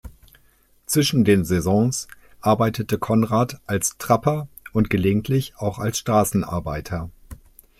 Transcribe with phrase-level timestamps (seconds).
[0.87, 2.07] Zwischen den Saisons
[2.39, 7.11] arbeitete Konrad als Trapper und gelegentlich auch als Straßenarbeiter.